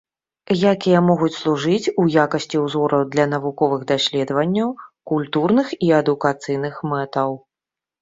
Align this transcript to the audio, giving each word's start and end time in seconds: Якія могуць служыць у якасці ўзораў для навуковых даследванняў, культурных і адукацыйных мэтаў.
Якія 0.69 1.01
могуць 1.09 1.33
служыць 1.41 1.91
у 2.05 2.07
якасці 2.23 2.63
ўзораў 2.65 3.05
для 3.17 3.29
навуковых 3.35 3.85
даследванняў, 3.95 4.69
культурных 5.15 5.67
і 5.87 5.95
адукацыйных 6.03 6.85
мэтаў. 6.93 7.43